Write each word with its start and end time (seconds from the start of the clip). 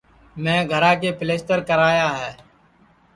میں 0.43 0.59
گھرا 0.71 0.91
کے 1.01 1.09
پِلیستر 1.19 1.59
کرا 1.69 1.89
یا 1.99 2.09
ہے 2.19 2.31